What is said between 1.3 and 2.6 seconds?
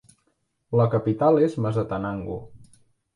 és Mazatenango.